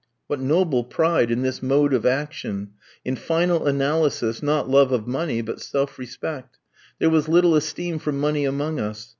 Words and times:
What 0.25 0.39
noble 0.39 0.83
pride 0.83 1.29
in 1.29 1.43
this 1.43 1.61
mode 1.61 1.93
of 1.93 2.07
action! 2.07 2.71
In 3.05 3.15
final 3.15 3.67
analysis 3.67 4.41
not 4.41 4.67
love 4.67 4.91
of 4.91 5.05
money, 5.05 5.43
but 5.43 5.61
self 5.61 5.99
respect. 5.99 6.57
There 6.97 7.11
was 7.11 7.29
little 7.29 7.53
esteem 7.55 7.99
for 7.99 8.11
money 8.11 8.43
among 8.45 8.79
us. 8.79 9.09